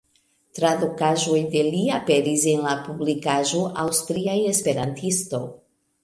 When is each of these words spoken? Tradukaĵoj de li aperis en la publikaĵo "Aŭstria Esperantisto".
Tradukaĵoj 0.59 1.41
de 1.55 1.59
li 1.65 1.81
aperis 1.97 2.45
en 2.53 2.63
la 2.67 2.73
publikaĵo 2.87 3.61
"Aŭstria 3.83 4.33
Esperantisto". 4.53 5.43